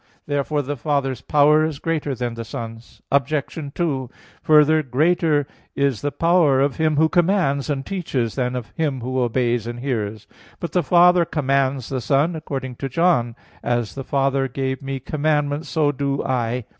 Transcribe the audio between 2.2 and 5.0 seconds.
the Son's. Obj. 2: Further,